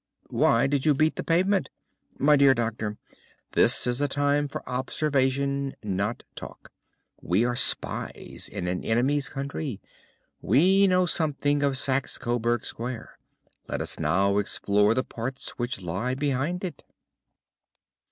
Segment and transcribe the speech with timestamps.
[0.31, 1.69] "Why did you beat the pavement?"
[2.17, 2.97] "My dear doctor,
[3.51, 6.71] this is a time for observation, not for talk.
[7.21, 9.79] We are spies in an enemy's country.
[10.41, 13.19] We know something of Saxe Coburg Square.
[13.67, 16.83] Let us now explore the parts which lie behind it."